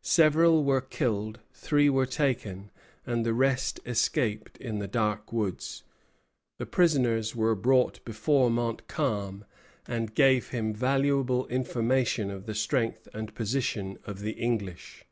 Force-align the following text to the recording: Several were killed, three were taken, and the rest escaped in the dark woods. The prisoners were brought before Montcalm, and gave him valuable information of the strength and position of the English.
Several 0.00 0.64
were 0.64 0.80
killed, 0.80 1.40
three 1.52 1.90
were 1.90 2.06
taken, 2.06 2.70
and 3.06 3.22
the 3.22 3.34
rest 3.34 3.80
escaped 3.84 4.56
in 4.56 4.78
the 4.78 4.88
dark 4.88 5.30
woods. 5.30 5.82
The 6.58 6.64
prisoners 6.64 7.36
were 7.36 7.54
brought 7.54 8.02
before 8.02 8.48
Montcalm, 8.48 9.44
and 9.86 10.14
gave 10.14 10.48
him 10.52 10.72
valuable 10.72 11.46
information 11.48 12.30
of 12.30 12.46
the 12.46 12.54
strength 12.54 13.08
and 13.12 13.34
position 13.34 13.98
of 14.06 14.20
the 14.20 14.32
English. 14.32 15.04